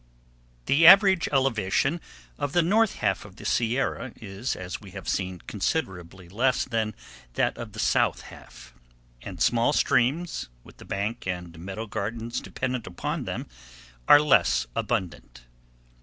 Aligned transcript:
The 0.65 0.87
average 0.87 1.27
elevation 1.31 2.01
of 2.39 2.53
the 2.53 2.63
north 2.63 2.95
half 2.95 3.23
of 3.23 3.35
the 3.35 3.45
Sierra 3.45 4.11
is, 4.19 4.55
as 4.55 4.81
we 4.81 4.89
have 4.97 5.07
seen, 5.07 5.37
considerably 5.41 6.27
less 6.27 6.65
than 6.65 6.95
that 7.35 7.55
of 7.55 7.73
the 7.73 7.79
south 7.79 8.21
half, 8.21 8.73
and 9.21 9.39
small 9.39 9.73
streams, 9.73 10.49
with 10.63 10.77
the 10.77 10.85
bank 10.85 11.27
and 11.27 11.59
meadow 11.59 11.85
gardens 11.85 12.41
dependent 12.41 12.87
upon 12.87 13.25
them, 13.25 13.45
are 14.07 14.19
less 14.19 14.65
abundant. 14.75 15.43